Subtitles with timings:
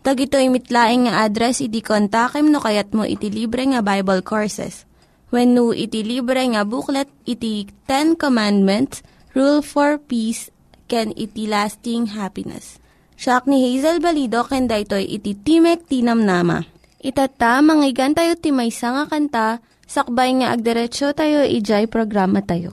[0.00, 4.88] Tag ito imitlaing nga address, iti kontakem no kayat mo iti libre nga Bible Courses.
[5.28, 9.04] When no iti libre nga booklet, iti Ten Commandments,
[9.36, 10.48] Rule for Peace,
[10.88, 12.80] can iti lasting happiness.
[13.20, 16.64] Siya ni Hazel Balido, ken daytoy iti Timek Tinam Nama.
[17.04, 19.48] Itata, manggigan tayo timaysa nga kanta,
[19.84, 22.72] sakbay nga agderetsyo tayo, ijay programa tayo.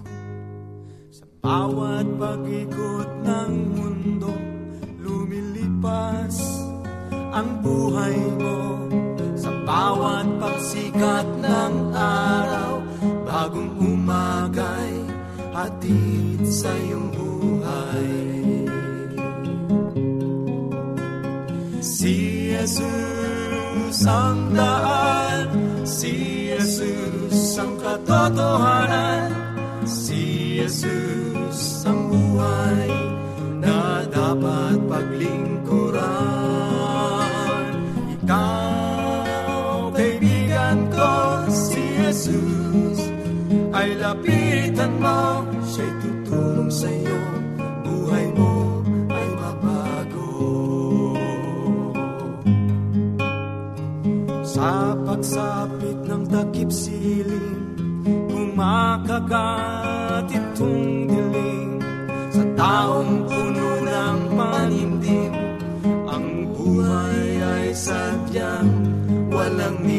[1.44, 4.32] Bawat pag-ikot ng mundo
[5.00, 6.57] Lumilipas
[7.38, 8.58] ang buhay mo
[9.38, 12.82] Sa bawat pagsikat ng araw
[13.30, 14.94] Bagong umagay
[15.54, 18.10] Hatid sa iyong buhay
[21.82, 22.14] Si
[22.58, 25.46] Jesus ang daan
[25.86, 26.14] Si
[26.58, 29.30] Jesus ang katotohanan
[29.86, 32.90] Si Jesus ang buhay
[33.62, 36.97] na dapat paglingkuran.
[42.18, 42.98] Jesus
[43.78, 45.46] ay lapitan mo.
[45.62, 47.22] Siya'y tutulong sa iyo,
[47.86, 48.82] buhay mo
[49.14, 50.34] ay mabago.
[54.42, 57.62] Sa pagsapit ng takip siling
[58.32, 61.78] Kumakagat itong dilim
[62.34, 65.34] Sa taong puno ng panindim
[66.10, 68.72] Ang buhay ay sadyang
[69.30, 69.97] walang ningning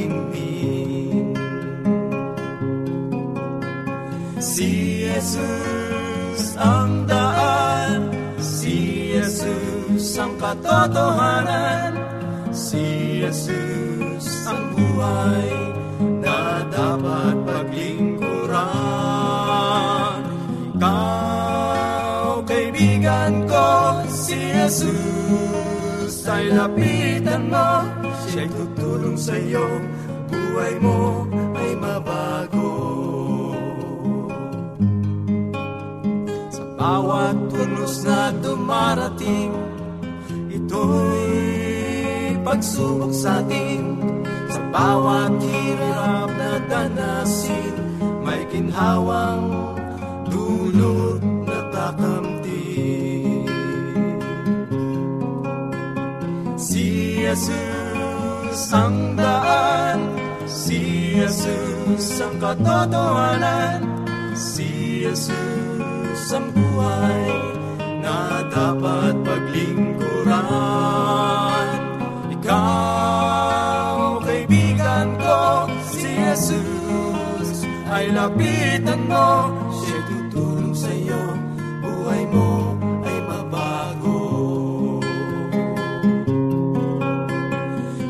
[5.18, 8.06] Jesus ang daan
[8.38, 11.98] Si Jesus ang katotohanan
[12.54, 15.50] Si Jesus ang buhay
[16.22, 20.22] na dapat paglingkuran.
[20.78, 27.84] Ikaw, kaibigan ko, si Jesus ay lapitan mo.
[28.26, 29.66] Siya'y tutulong sa iyo,
[30.30, 31.27] buhay mo
[36.88, 39.52] bawat tunos na dumarating,
[40.48, 44.00] ito'y pagsubok sa atin.
[44.48, 47.76] Sa bawat hirap na danasin
[48.24, 49.52] may ginhawang
[50.32, 53.44] dulot na kakamtin
[56.56, 60.00] si Jesus ang daan
[60.48, 63.84] si Jesus ang katotohanan
[64.32, 65.57] si Jesus
[66.28, 67.32] ang buhay
[68.04, 71.68] na dapat paglingkuran
[72.36, 79.56] ikaw, kaibigan ko, si Jesus ay lapitan mo.
[79.72, 81.24] Siya'y tutulong sa iyo,
[81.80, 82.76] buhay mo
[83.08, 84.20] ay mabago.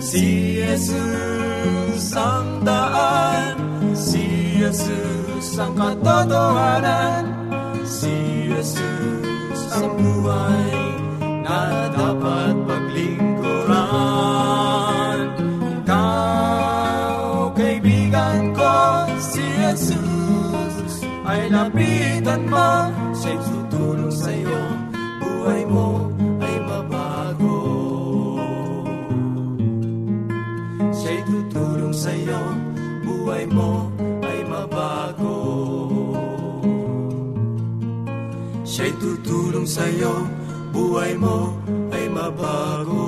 [0.03, 3.55] Si Jesus ang daan,
[3.95, 7.28] si Jesus ang katotohanan
[10.29, 10.77] buhay
[11.41, 13.81] na dapat paglingkuran.
[15.81, 24.61] Ikaw, kaibigan ko, si Jesus ay lapitan mo Siya'y tutulong sa'yo,
[25.17, 26.13] buhay mo
[26.45, 27.61] ay mabago.
[30.93, 32.41] Siya'y tutulong sa'yo,
[33.01, 33.89] buhay mo
[34.29, 35.38] ay mabago
[39.69, 40.25] sa'yo,
[40.73, 41.53] buhay mo
[41.93, 43.05] ay mabago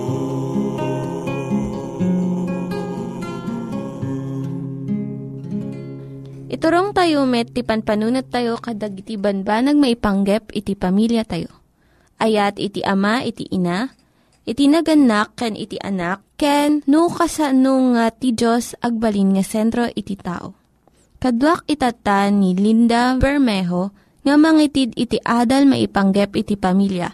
[6.51, 11.49] Iturong tayo met, ti panpanunat tayo kadag iti banbanag maipanggep iti pamilya tayo.
[12.21, 13.97] Ayat iti ama, iti ina,
[14.45, 20.21] iti naganak, ken iti anak, ken no kasano nga ti Diyos agbalin nga sentro iti
[20.21, 20.53] tao.
[21.17, 27.09] Kaduak itata ni Linda Bermejo nga mangitid iti adal maipanggep iti pamilya.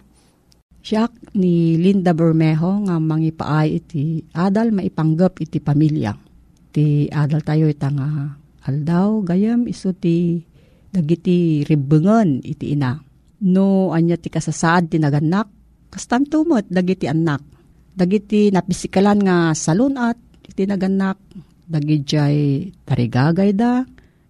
[0.87, 6.14] Siya ni Linda Bermejo nga mangipaay iti adal maipanggap iti pamilya.
[6.70, 10.38] Ti adal tayo ita nga aldaw gayam iso ti
[10.91, 12.94] dagiti ribengen iti ina.
[13.47, 15.50] No anya ti kasasaad ti naganak
[15.91, 17.43] kastam tumot dagiti anak.
[17.97, 21.19] Dagiti napisikalan nga salunat iti naganak
[21.67, 23.82] dagijay tarigagay da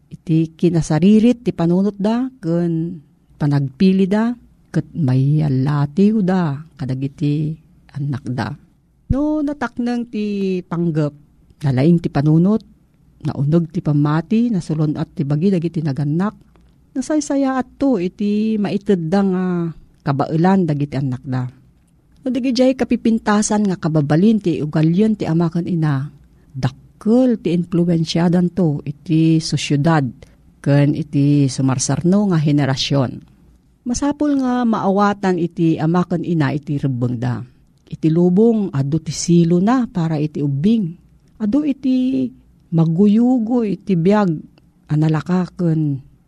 [0.06, 3.02] iti kinasaririt ti panunot da ken
[3.36, 4.32] panagpili da
[4.70, 7.56] ket may alatiw da kadagiti
[7.96, 8.54] anak da.
[9.10, 11.14] No nataknang ti panggap
[11.62, 12.62] nalaing ti panunot
[13.26, 16.34] naunog ti pamati nasulon at ti bagi dagiti naganak
[16.94, 19.44] nasaysaya at to iti maited da nga
[20.06, 21.48] kabailan dagiti anak da.
[22.22, 26.10] No digijay kapipintasan nga kababalin ti ugalyon ti amakan ina
[27.06, 30.02] dakkel ti influensyadan to iti sosyudad
[30.58, 33.22] ken iti sumarsarno nga henerasyon.
[33.86, 37.38] Masapul nga maawatan iti amakan ina iti rebeng da.
[37.86, 40.90] Iti lubong adu ti silo na para iti ubing.
[41.38, 42.26] Adu iti
[42.74, 44.30] maguyugo iti biyag
[44.90, 45.80] analakaken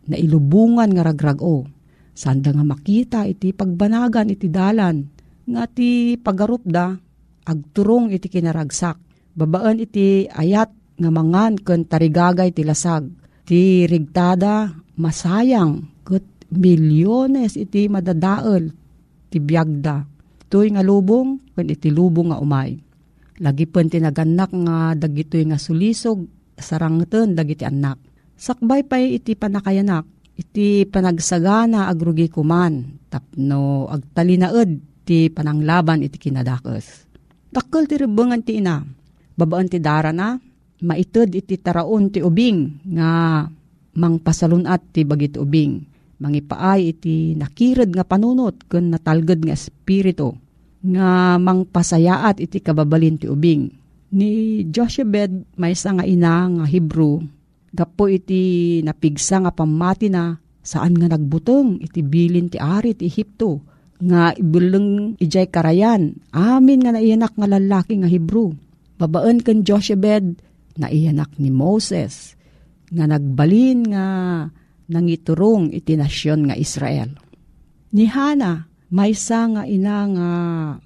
[0.07, 1.67] na ilubungan nga ragrago.
[2.15, 5.03] Sanda nga makita iti pagbanagan iti dalan
[5.43, 6.95] nga ti pagarup da
[7.43, 9.08] agturong iti kinaragsak.
[9.39, 10.67] Babaan iti ayat
[10.99, 13.07] nga mangan ken tarigagay ti lasag.
[13.47, 18.67] Ti rigtada masayang ket milyones iti madadael
[19.31, 20.03] ti biyagda.
[20.43, 22.75] Ito'y nga lubong ken iti lubong nga umay.
[23.39, 26.27] Lagi pen tinaganak nga dagitoy nga sulisog
[26.59, 27.95] sarangten dagiti anak.
[28.35, 30.03] Sakbay pay iti panakayanak
[30.35, 37.07] iti panagsagana agrugi kuman tapno agtalinaed ti pananglaban iti kinadakes.
[37.55, 38.98] Dakkel ti rebengan ti ina.
[39.39, 40.35] Babaan ti dara na
[40.83, 43.47] maited iti taraon ti ubing nga
[43.95, 45.79] mangpasalunat ti bagit ubing.
[46.19, 50.35] Mangipaay iti nakired nga panunot ken natalged nga espiritu
[50.83, 53.71] nga mangpasayaat iti kababalin ti ubing.
[54.11, 57.23] Ni Joshebed may nga ina nga Hebrew
[57.69, 63.61] gapo iti napigsa nga pamati na saan nga nagbuteng iti bilin ti ari ti Ehipto
[63.99, 68.55] nga ibuleng ijay karayan amin nga naiyanak nga lalaki nga Hebrew
[68.99, 70.43] babaan ken Joshebed
[70.75, 72.35] naiyanak ni Moses
[72.91, 74.05] nga nagbalin nga
[74.91, 77.15] nangiturong iti nasyon nga Israel.
[77.95, 80.29] Ni Hana, maysa nga ina nga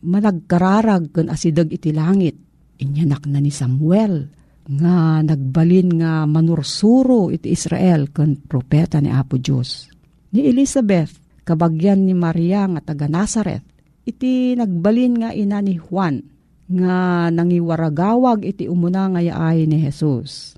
[0.05, 2.37] managkararag ken asidag iti langit.
[2.77, 4.29] Inyanak na ni Samuel
[4.63, 9.87] nga nagbalin nga manursuro iti Israel ken propeta ni Apo Dios.
[10.35, 11.15] Ni Elizabeth,
[11.47, 13.63] kabagyan ni Maria nga taga Nazareth,
[14.03, 16.32] iti nagbalin nga ina ni Juan
[16.69, 20.55] nga nangiwaragawag iti umuna nga yaay ni Jesus.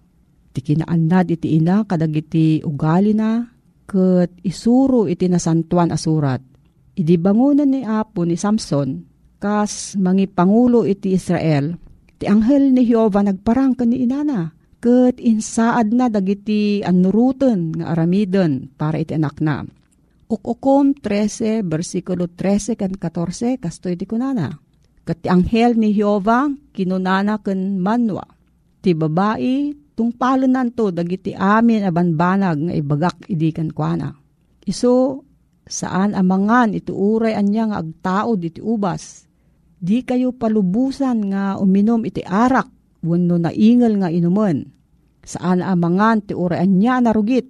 [0.54, 3.44] Iti kinaanad iti ina kadagiti ugali na
[3.90, 6.42] ket isuro iti nasantuan asurat.
[6.96, 9.04] Idi bangunan ni Apo ni Samson
[9.36, 11.76] kas mangipangulo iti Israel
[12.16, 19.02] ti anghel ni Jehova nagparang ni inana ket insaad na dagiti anuruten nga aramiden para
[19.02, 19.66] iti anak na.
[20.26, 24.65] Ukukom 13 versikulo 13 kan 14 kasto iti kunana.
[25.06, 28.26] Ti anghel ni Jehova kinunana ken manwa.
[28.82, 34.10] Ti babae tungpalo nanto dagiti amin abanbanag nga ibagak idikan kuana.
[34.66, 35.22] Iso
[35.66, 39.30] saan amangan iti uray anya nga agtaod iti ubas.
[39.78, 42.66] Di kayo palubusan nga uminom iti arak
[43.06, 44.66] wenno naingal nga inuman.
[45.22, 47.46] Saan amangan ti uray anya narugit.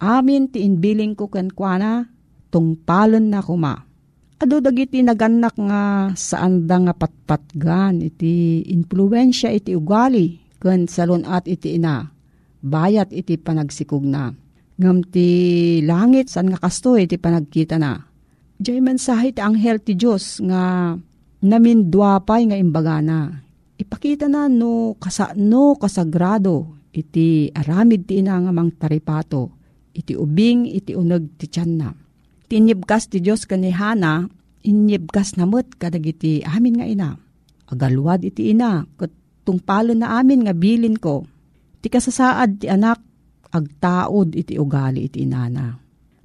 [0.00, 2.08] Amin ti inbiling ko ken kuana
[2.48, 3.85] tungpalon na kuma.
[4.36, 11.48] Ado dagiti naganak nga saan da nga patpatgan iti influensya iti ugali ken salon at
[11.48, 12.04] iti ina.
[12.60, 14.28] Bayat iti panagsikog na.
[14.76, 15.28] Ngam ti
[15.80, 17.96] langit san nga kastoy ti panagkita na.
[18.60, 20.92] Diyay mensahe ti anghel ti Diyos nga
[21.40, 23.40] namin duapay nga imbaga na.
[23.80, 29.56] Ipakita na no kasano kasagrado iti aramid ti ina nga mang taripato.
[29.96, 31.88] Iti ubing iti uneg ti tiyan na.
[32.46, 34.30] Tinyibkas ti Diyos kanihana,
[34.62, 37.10] inyibkas namot kadagiti amin nga ina.
[37.66, 39.10] Agalwad iti ina, kat
[39.42, 41.26] tungpalo na amin nga bilin ko.
[41.82, 43.02] Ti kasasaad ti anak
[43.50, 45.74] agtaod iti ugali iti inana.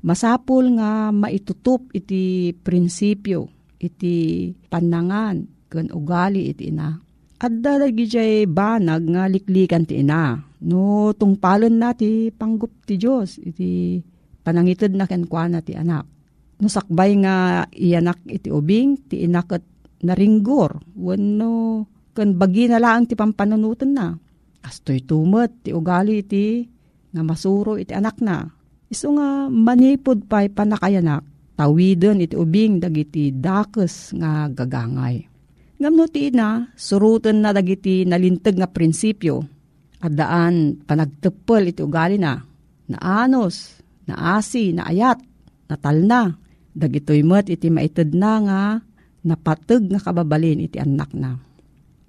[0.01, 3.45] Masapul nga maitutup iti prinsipyo,
[3.77, 6.97] iti panangan, ken ugali iti ina.
[7.41, 10.37] At dalagi jay banag nga liklikan ti ina.
[10.61, 13.97] No tungpalon na ti panggup ti Diyos, iti
[14.41, 16.05] panangitid na kenkwana ti anak.
[16.61, 19.65] No sakbay nga iyanak iti ubing, ti inak at
[20.05, 20.77] naringgor.
[20.93, 24.13] Wano, kan bagi na lang ti pampanunutan na.
[24.61, 26.61] Kastoy tumet, ti ugali iti
[27.09, 28.45] nga masuro iti anak na.
[28.91, 31.23] Iso nga manipod pa'y panakayanak,
[31.57, 35.25] tawidon iti ubing dagiti dakes nga gagangay.
[35.81, 39.41] Ngamno ti na, surutan na dagiti nalintag nga prinsipyo,
[40.01, 42.37] at daan panagtepel iti ugali na,
[42.85, 43.80] na anos,
[44.11, 45.23] na asi, na ayat,
[45.71, 46.35] na talna,
[46.75, 48.61] dagitoy met iti maited na nga,
[49.23, 51.39] napateg nga kababalin iti anak na.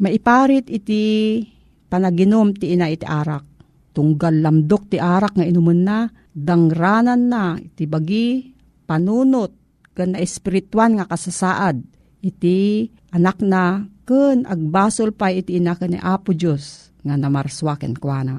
[0.02, 1.38] Maiparit iti
[1.86, 3.52] panaginom ti ina iti arak
[3.92, 5.98] tunggal lamdok ti arak nga inuman na,
[6.32, 8.50] dangranan na, iti bagi,
[8.88, 9.52] panunot,
[9.92, 11.84] kan na espirituan nga kasasaad,
[12.24, 18.36] iti anak na, kun agbasol pa iti ina ni Apo Diyos, nga namarswaken kwa na.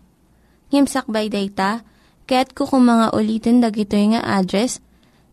[0.69, 1.81] Ngimsakbay day ta,
[2.29, 4.84] kaya't kukumanga ulitin dagito nga address,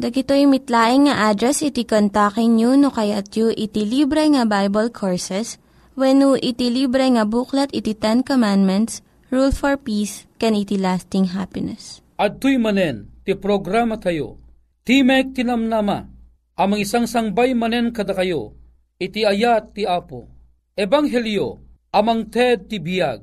[0.00, 5.60] Dagitoy mitlaing nga address iti kontakin nyo no kayat yu iti libre nga Bible Courses
[5.92, 12.00] when iti libre nga buklat iti Ten Commandments, Rule for Peace, can iti lasting happiness.
[12.16, 14.40] At tuy manen, ti programa tayo,
[14.88, 16.08] Timek Tinamnama,
[16.56, 18.56] amang isang sangbay manen kada kayo,
[18.96, 20.32] iti ayat ti Apo.
[20.80, 21.60] Ebanghelyo,
[21.92, 23.20] amang TED ti biyag,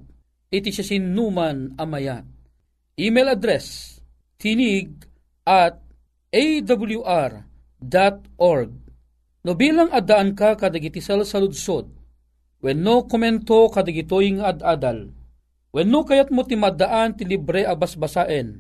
[0.54, 2.22] iti siya sinuman amayat.
[3.02, 3.98] Email address,
[4.38, 4.94] tinig
[5.42, 5.87] at
[6.34, 7.44] awr.org.
[9.48, 11.88] No bilang adaan ka kadagiti salsaludsod,
[12.60, 15.16] when no komento kadagitoy nga ad-adal,
[15.72, 18.60] when no kayat mo ti madaan ti libre abasbasaen,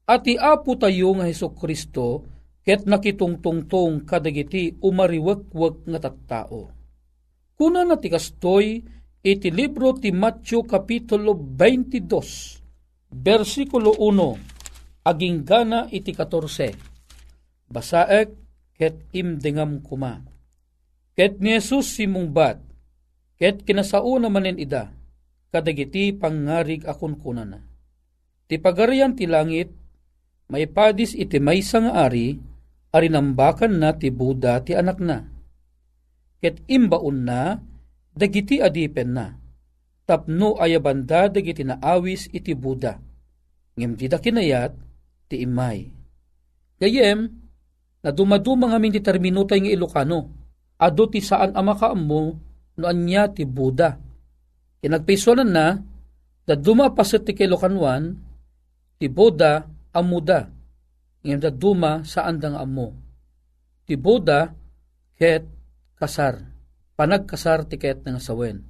[0.03, 2.27] at apo tayo nga Heso Kristo,
[2.63, 6.71] ket nakitungtungtong kadagiti umariwak-wak nga tattao.
[7.55, 8.83] Kuna na ti kastoy,
[9.23, 17.71] iti libro ti Matthew Kapitulo 22, versikulo 1, aging gana iti 14.
[17.71, 18.29] Basaek
[18.75, 20.23] ket imdengam kuma.
[21.15, 22.59] Ket ni Jesus simungbat,
[23.39, 24.91] ket kinasauna manen ida,
[25.51, 27.72] kadagiti pangarig akon kunana.
[28.47, 29.71] Ti pagarian ti langit,
[30.51, 32.37] may padis iti maysa nga ari,
[32.93, 35.25] ari nambakan na ti Buda ti anak na.
[36.43, 37.57] Ket imbaon na,
[38.13, 39.33] dagiti adipen na.
[40.03, 42.99] Tapno ayabanda dagiti naawis iti Buda.
[43.79, 44.75] Ngem di kinayat,
[45.31, 45.87] ti imay.
[46.77, 47.31] Gayem,
[48.03, 50.19] na dumaduma nga ti terminutay nga Ilocano,
[50.77, 52.21] ado ti saan ama kaammo
[52.77, 53.95] no anya ti Buda.
[54.83, 55.79] Kinagpisonan na,
[56.43, 58.19] da duma pasit ti kilokanwan,
[59.03, 60.47] ti Buda amuda.
[61.27, 62.95] Ngayon da duma saan dang amo.
[63.83, 64.47] Ti Buda
[65.19, 65.43] ket
[65.99, 66.39] kasar.
[66.95, 68.63] Panagkasar ti ket nga sawen.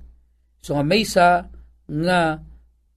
[0.58, 1.54] So nga maysa
[1.86, 2.42] nga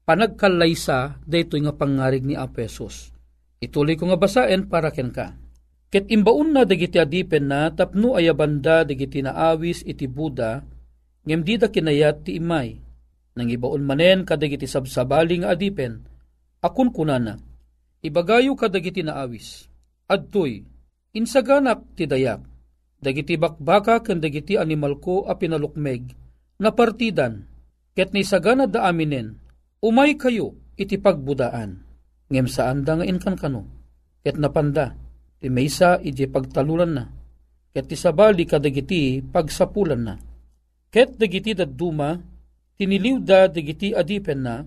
[0.09, 3.13] panagkalaysa daytoy nga pangarig ni Apesos.
[3.61, 5.37] Ituloy ko nga basaen para ken ka.
[5.93, 10.65] Ket imbaon na dagiti adipen na tapno ayabanda dagiti naawis iti Buda
[11.29, 12.81] ngem di da kinayat ti imay.
[13.37, 16.16] Nang ibaon manen kadagiti sabsabali nga adipen
[16.63, 17.41] akun kunana
[18.05, 19.67] ibagayo kadagiti naawis.
[20.07, 20.63] Adtoy
[21.17, 22.45] insaganap ti dayak.
[22.97, 26.17] Dagiti bakbaka ken dagiti animal ko a pinalukmeg
[26.63, 27.45] na partidan.
[27.97, 29.37] Ket ni sagana da aminen
[29.81, 31.81] umay kayo iti pagbudaan.
[32.29, 33.63] Ngem saan da nga inkan kano?
[34.25, 34.97] Ket napanda
[35.39, 37.05] ti maysa iti pagtalulan na,
[37.71, 40.15] ket ti sabali kadagiti pagsapulan na.
[40.91, 42.17] Ket dagiti dadduma,
[42.75, 44.65] tiniliw da dagiti adipen na,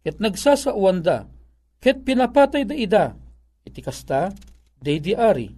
[0.00, 1.26] ket nagsasauan da,
[1.82, 3.04] ket pinapatay da ida,
[3.66, 4.30] iti kasta,
[4.78, 5.50] day di ari,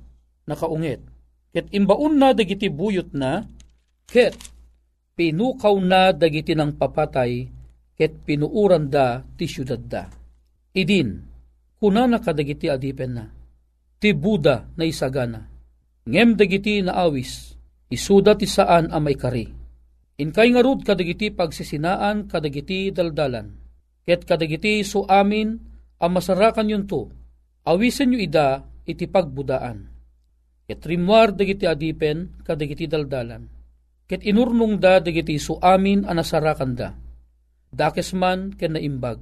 [0.48, 1.04] nakaungit.
[1.52, 3.44] Ket imbaon na dagiti buyot na,
[4.08, 4.34] ket
[5.14, 7.44] pinukaw na dagiti ng papatay,
[7.92, 10.08] ket pinuuran da ti syudad da.
[10.72, 11.20] Idin,
[11.78, 13.24] kuna na kadagiti adipen na
[14.04, 15.48] ti Buda na isagana.
[16.04, 17.56] Ngem dagiti na awis,
[17.88, 19.48] isuda ti saan a may kari.
[20.20, 23.56] Inkay nga rud kadagiti pagsisinaan kadagiti daldalan.
[24.04, 25.56] Ket kadagiti so amin
[26.00, 27.11] ang masarakan yun to,
[27.66, 29.90] awisen yu ida iti pagbudaan.
[30.64, 33.44] Ket rimwar dagiti adipen kadagiti daldalan.
[34.09, 36.88] Ket inurnong da dagiti so amin a nasarakan da.
[37.68, 39.20] Dakes man ken naimbag.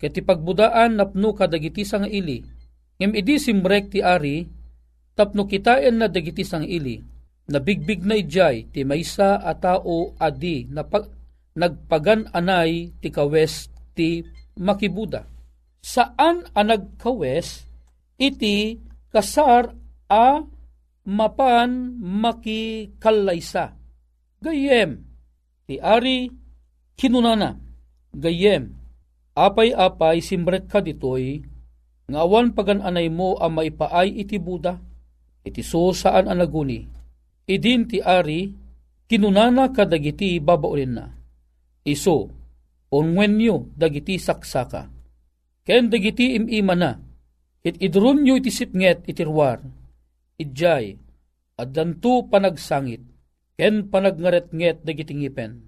[0.00, 2.42] Ket ipagbudaan napno kadagiti sang ili,
[3.02, 4.46] Ngem idi simrek ti ari,
[5.18, 7.02] tapno kitaen na dagiti sang ili,
[7.50, 11.10] nabigbig na ijay ti maysa a tao adi na pag,
[11.58, 14.22] nagpagan anay ti kawes ti
[14.54, 15.31] makibuda.
[15.82, 17.66] Saan a nagkawes
[18.14, 18.78] iti
[19.10, 19.74] kasar
[20.06, 20.46] a
[21.02, 23.74] mapan makikalaysa.
[24.38, 25.02] Gayem,
[25.66, 26.30] ti ari
[26.94, 27.58] kinunana,
[28.14, 28.78] gayem,
[29.34, 31.42] apay-apay simrek ka ditoy
[32.06, 34.78] nga awan pagananay mo ang maipaay iti Buda,
[35.42, 36.86] iti so saan ang naguni.
[37.46, 38.54] Idin ti ari,
[39.10, 41.10] kinunana kadagiti babaulin na.
[41.82, 42.30] Iso,
[42.94, 45.01] onwen nyo dagiti saksaka.
[45.62, 46.98] Ken dagiti imima na,
[47.62, 49.62] it idrun nyo iti sipnget itirwar.
[50.34, 50.98] Idjay,
[51.54, 53.02] at danto panagsangit,
[53.54, 55.62] ken panagngaretnget dagiti ngipen.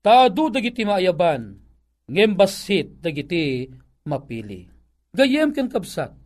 [0.00, 1.60] Taado dagiti maayaban,
[2.08, 3.68] ngembasit dagiti
[4.08, 4.64] mapili.
[5.12, 6.16] Gayem ken kabsat,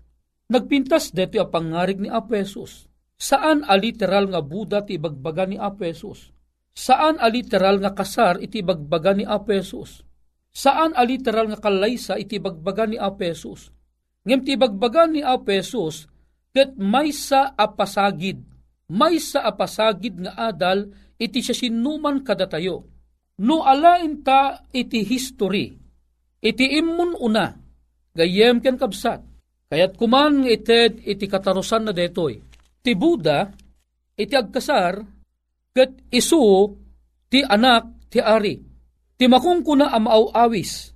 [0.47, 2.87] nagpintas deto a pangarig ni Apesos.
[3.19, 6.31] Saan a literal nga Buda ti ibagbaga ni Apesos?
[6.71, 10.07] Saan a literal nga kasar iti ibagbaga ni Apesos?
[10.59, 13.71] Saan a literal nga kalaysa iti ibagbaga ni Apesos?
[14.27, 16.11] Ngem ti ibagbaga ni Apesos,
[16.51, 18.43] ket may sa apasagid,
[18.91, 22.91] may sa apasagid nga adal iti siya sinuman kadatayo.
[23.39, 25.79] No alain ta iti history,
[26.43, 27.55] iti immun una,
[28.11, 29.23] gayem ken kabsat.
[29.71, 32.35] Kayat kuman ited iti katarusan na detoy.
[32.83, 33.47] Ti Buda,
[34.19, 34.99] iti agkasar,
[35.71, 36.43] ket isu
[37.31, 38.68] ti anak ti ari.
[39.19, 40.95] Ti makungkuna am awis,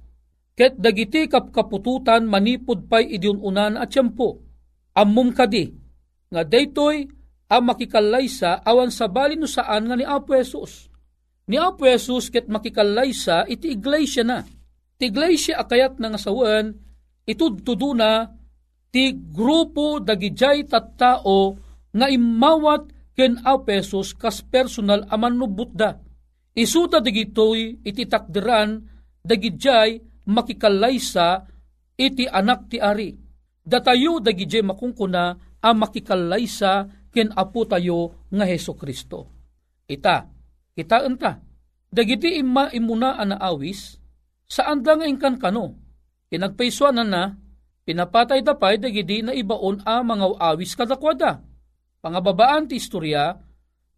[0.54, 4.38] ket dagiti kapkapututan manipod pay idiununan at tiyempo.
[4.94, 5.66] Ammum kadi,
[6.30, 7.10] nga daytoy
[7.52, 10.88] ang makikalaysa awan sa bali no saan nga ni Apo Jesus.
[11.50, 14.40] Ni Apo Jesus ket makikalaysa iti iglesia na.
[14.96, 16.72] Ti iglesia akayat nga sawan
[17.28, 18.32] itudtudo na
[18.88, 21.60] ti grupo dagijay tattao
[21.92, 25.44] nga imawat ken Apo Jesus kas personal aman no
[26.52, 28.76] Isuta digitoy iti takdiran
[29.24, 29.96] dagijay
[30.28, 31.48] makikalaysa
[31.96, 33.16] iti anak ti ari.
[33.62, 35.24] Datayo dagijay makungkuna
[35.62, 39.28] ang makikalaysa ken apo tayo nga Heso Kristo.
[39.86, 40.24] Ita,
[40.72, 41.38] kita enta,
[41.92, 44.00] dagiti imma imuna ana awis,
[44.48, 45.76] saan da nga ingkan kano?
[46.32, 47.36] Pinagpaisuanan na,
[47.84, 51.44] pinapatay dapay dagiti na ibaon a mga awis kadakwada.
[52.00, 53.36] Pangababaan ti istorya,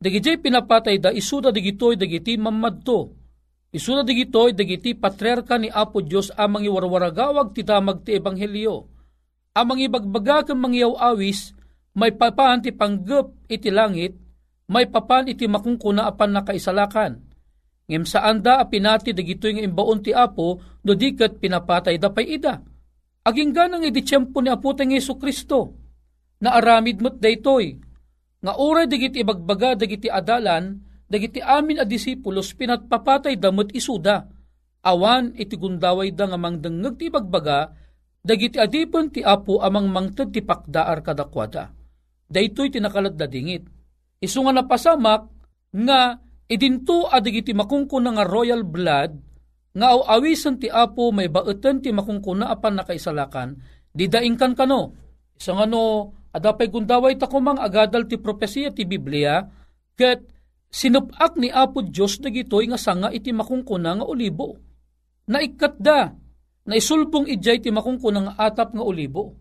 [0.04, 3.16] Dagiti pinapatay da isuda digitoy dagiti mamadto.
[3.72, 8.84] Isuda digitoy dagiti patriarka ni Apo Dios amang iwarwaragawag ti damag ti ebanghelyo.
[9.56, 11.56] Amang ibagbaga ken mangyaw awis
[11.96, 14.12] may papan ti panggep iti langit,
[14.68, 17.24] may papan iti makungkuna apan nakaisalakan.
[17.88, 22.60] Ngem saan da apinati dagitoy nga imbaon ti Apo no diket pinapatay da pay ida.
[23.24, 25.80] Aging ganang iti tiyempo ni Apo Yesu Kristo
[26.44, 27.80] na aramid mo't daytoy
[28.44, 30.76] nga oray dagiti ibagbaga dagiti adalan,
[31.08, 34.28] dagiti amin a disipulos pinatpapatay damot isuda.
[34.84, 37.72] Awan iti gundaway da nga mangdengeg ti ibagbaga,
[38.20, 41.72] dagiti adipon ti apo amang mangted ti pakdaar kadakwada.
[42.28, 43.64] Daytoy tinakalat da dingit.
[44.20, 45.24] Isu nga napasamak
[45.72, 49.16] nga idinto adigiti makungkuna nga royal blood
[49.74, 53.56] nga awisan ti apo may baetan ti makungkuna apan nakaisalakan
[53.88, 54.94] di daingkan kano.
[55.34, 59.38] Isang ano Adapay gundaway ta kumang agadal ti propesya ti Biblia,
[59.94, 60.26] ket
[60.66, 64.58] sinupak ni Apo Diyos dagitoy nga sanga iti makungkuna nga olibo.
[65.30, 66.10] Naikat da,
[66.66, 69.38] na isulbong ijay ti makungkuna nga atap nga olibo.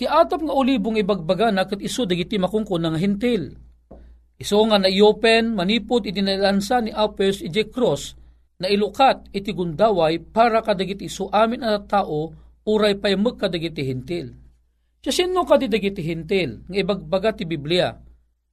[0.00, 3.52] Ti atap nga olibong ibagbaga na kat iso dagiti makungkuna nga hintil.
[4.40, 8.16] Iso nga na i-open, manipod iti nalansa ni Apes ije cross,
[8.56, 12.32] na ilukat iti gundaway para kadagiti iso amin at tao,
[12.64, 14.41] uray pay magkadagiti hintil
[15.10, 17.90] sino ka didagiti hintil, nga ibagbaga ti Biblia.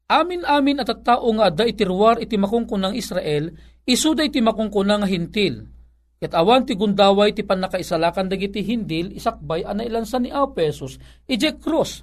[0.09, 3.53] Amin-amin at at tao nga da itirwar iti makungkun ng Israel,
[3.85, 5.69] isuda iti makungkun nga hintil.
[6.17, 10.97] Ket awan ti gundaway ti panakaisalakan dagiti hindil, isakbay ana ilansan ni Apesos,
[11.29, 12.01] ije cross.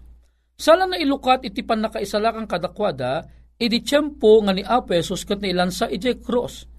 [0.54, 3.26] Sala na ilukat iti panakaisalakan kadakwada,
[3.58, 6.70] idi tiyempo nga ni Apesos ket na ilansa ije cross.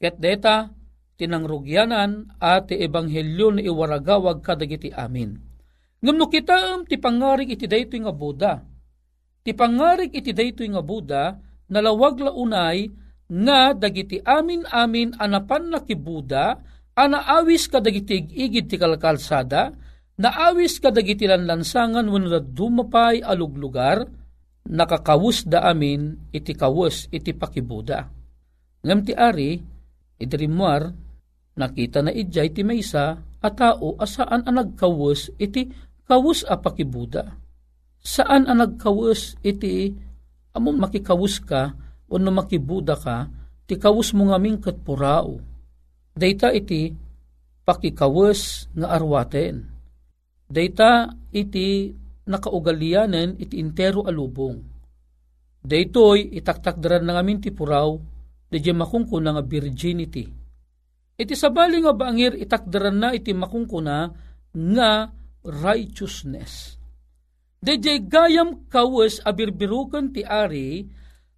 [0.00, 0.72] Ket deta,
[1.20, 5.49] tinangrugyanan at ti ebanghelyo ni iwaragawag kadagiti amin
[6.00, 8.52] Ngam no kita ti pangarig iti daytoy nga Buda.
[9.44, 11.36] Ti pangarig iti daytoy nga Buda,
[11.68, 12.88] nalawag launay
[13.30, 16.56] nga dagiti amin-amin anapan na ki Buda,
[16.96, 19.76] anaawis ka dagiti igid ti kalkalsada,
[20.16, 24.08] naawis ka dagiti lanlansangan wenno dumapay aluglugar,
[24.72, 28.08] nakakawus da amin iti kawus iti pakibuda.
[28.80, 29.60] Ngam ti ari,
[30.16, 30.88] idrimuar,
[31.60, 35.68] nakita na ijay ti maysa, at tao asaan ang nagkawus iti
[36.10, 37.38] kawus a pakibuda.
[38.02, 39.94] Saan ang nagkawus iti
[40.58, 41.70] among makikawus ka
[42.10, 43.30] o no makibuda ka,
[43.70, 45.38] ti kawus mo nga mingkat purao.
[46.10, 46.90] Data iti
[47.62, 49.70] pakikawus nga arwaten.
[50.50, 51.94] Data iti
[52.26, 54.58] nakaugalianen iti intero alubong.
[55.62, 57.94] Daytoy itaktakdaran na ngamin ti puraw,
[58.50, 60.26] di makungkuna nga virginity.
[61.20, 63.96] Iti sabali nga bangir itakdaran na iti makungkuna
[64.50, 64.90] nga
[65.44, 66.76] righteousness.
[67.60, 70.88] Dejay gayam kawes abirbirukan ti ari,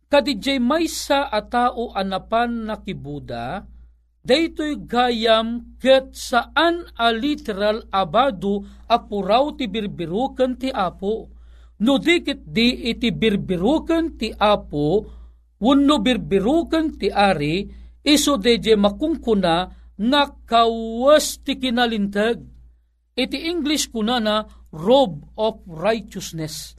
[0.07, 3.67] kadijay maysa a tao anapan na kibuda,
[4.23, 11.27] daytoy gayam ket saan a literal abado apuraw ti birbirukan ti apo.
[11.83, 15.03] No dikit di iti birbirukan ti apo,
[15.59, 17.67] wano birbirukan ti ari,
[18.07, 19.57] iso deje makungkuna
[19.99, 22.52] nga kawas ti kinalintag
[23.13, 26.77] iti English kunana robe of righteousness.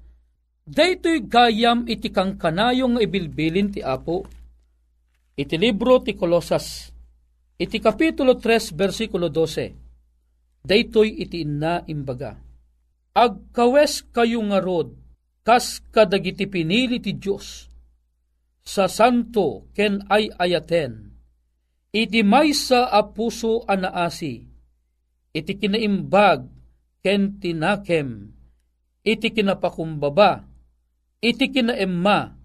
[0.64, 4.24] Daytoy gayam iti kang kanayong ibilbilin ti Apo.
[5.34, 6.94] Iti libro ti Kolosas,
[7.58, 10.62] iti kapitulo 3 versikulo 12.
[10.62, 12.38] Daytoy iti inna imbaga.
[13.14, 14.94] Agkawes kayo nga rod,
[15.42, 17.68] kas kadagiti pinili ti Diyos.
[18.64, 21.12] Sa santo ken ay ayaten,
[21.92, 24.53] iti maysa a puso anaasi,
[25.34, 26.46] iti kinaimbag
[27.04, 28.32] ken tinakem,
[29.04, 30.48] iti kinapakumbaba,
[31.20, 32.38] iti kinaemma,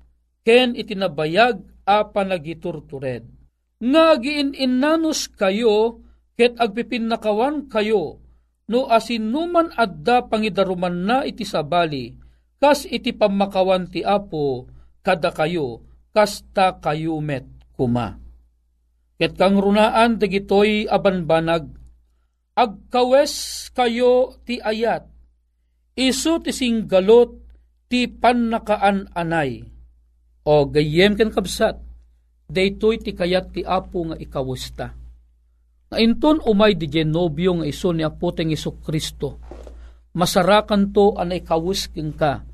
[0.42, 3.38] ken iti nabayag a panagiturtured.
[3.78, 6.02] nga giin-inanos kayo
[6.34, 8.18] ket agpipinakawan kayo
[8.66, 12.18] no asinuman adda pangidaruman na iti sabali
[12.58, 14.66] kas iti pamakawan ti apo
[15.06, 17.46] kada kayo kasta kayo met
[17.78, 18.18] kuma.
[19.18, 21.70] Ket kang runaan dagitoy abanbanag
[22.58, 23.34] agkawes
[23.70, 25.06] kayo ti ayat
[25.94, 27.38] isu ti singgalot
[27.86, 29.62] ti pannakaan anay
[30.42, 31.78] o gayem ken kabsat
[32.48, 34.96] daytoy ti kayat ti apo nga ikawusta.
[35.88, 39.40] Ngainton umay di genobyo nga iso ni apoteng iso Kristo.
[40.16, 42.44] Masarakan to anay kawus king ka.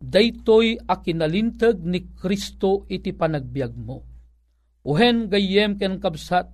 [0.00, 3.98] Daytoy akinalintag ni Kristo iti panagbiag mo.
[4.86, 6.48] Uhen gayem ken kabsat,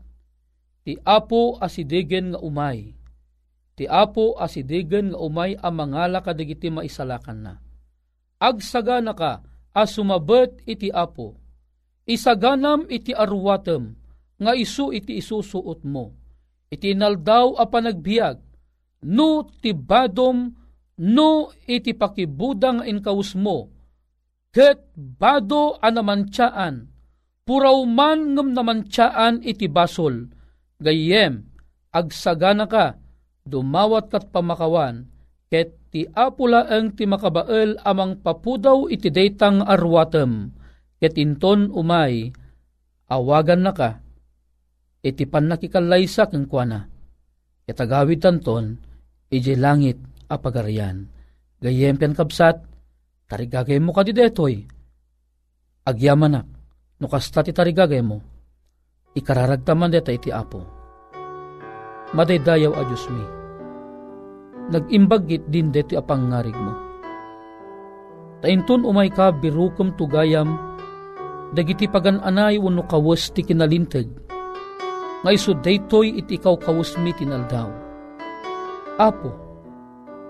[0.83, 2.96] ti apo asidegen nga umay.
[3.77, 7.55] Ti apo asidegen nga umay ang mangala kadigiti maisalakan na.
[8.41, 9.45] Agsaga na ka,
[9.77, 11.37] asumabet iti apo,
[12.07, 13.99] Isaganam iti arwatem,
[14.39, 16.15] nga isu iti isusuot mo.
[16.71, 18.39] Iti naldaw a panagbiag,
[19.11, 20.55] no tibadom,
[21.03, 23.75] no iti pakibudang inkaus mo.
[24.55, 26.95] Ket bado anamantsaan,
[27.43, 30.31] puraw man ngem namantsaan iti basol.
[30.79, 31.43] Gayem,
[31.91, 33.03] agsagana ka,
[33.47, 35.07] dumawat kat pamakawan,
[35.49, 40.51] ket ti apula ang ti makabael amang papudaw iti daytang arwatem
[41.01, 42.33] ket inton umay,
[43.09, 44.01] awagan na ka,
[45.05, 46.89] iti pan nakikalaysa keng kuana,
[47.69, 48.81] ket agawid tanton,
[49.29, 51.13] ije langit apagarian.
[51.57, 52.61] Gayem pen kabsat,
[53.29, 54.61] tarigagay mo ka di detoy,
[55.89, 56.37] agyaman
[56.97, 58.21] no kasta ti tarigagay mo,
[59.17, 60.61] ikararagtaman deta iti apo.
[62.13, 63.25] Madaydayaw a Diyos mi,
[64.73, 66.73] nagimbagit din deti apangarig mo.
[68.43, 70.55] Tainton umay ka birukom tugayam
[71.55, 74.11] dagiti pagananay wano kawas ti kinalinteg,
[75.23, 77.71] nga iso daytoy iti ikaw kawas mi tinaldaw.
[79.01, 79.31] Apo,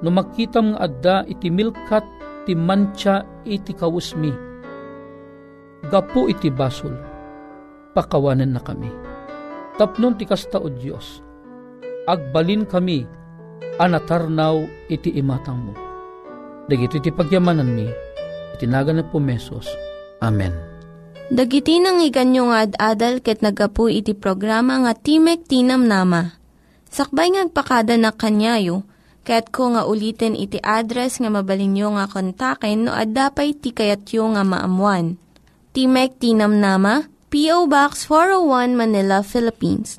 [0.03, 2.05] no makitam nga adda iti milkat
[2.45, 4.31] ti mancha iti kawas mi,
[5.89, 6.95] gapo iti basol,
[7.97, 8.91] pakawanan na kami.
[9.77, 11.21] Tapnon ti kasta o Diyos,
[12.09, 13.05] agbalin kami,
[13.77, 15.73] anatarnaw iti imatang mo.
[16.67, 17.87] Dagiti ti pagyamanan mi,
[18.59, 19.69] itinagan na po mesos.
[20.25, 20.53] Amen.
[21.27, 26.39] Dagiti nang iganyo nga ad-adal ket nagapu iti programa nga Timek Tinam Nama.
[26.87, 28.87] Sakbay ngagpakada na kanyayo,
[29.27, 35.19] ket ko nga ulitin iti address nga mabalinyo nga kontaken no ad-dapay tikayatyo nga maamuan.
[35.75, 37.67] Timek Tinam Nama, P.O.
[37.67, 39.99] Box 401 Manila, Philippines.